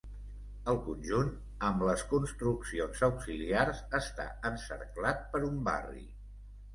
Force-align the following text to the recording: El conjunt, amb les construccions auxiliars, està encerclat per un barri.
El 0.71 0.77
conjunt, 0.85 1.27
amb 1.67 1.83
les 1.89 2.03
construccions 2.13 3.03
auxiliars, 3.07 3.83
està 3.99 4.25
encerclat 4.51 5.21
per 5.35 5.43
un 5.51 5.61
barri. 5.69 6.03